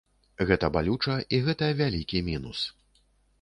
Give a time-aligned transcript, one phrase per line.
[0.51, 2.65] Гэта балюча і гэта вялікі мінус.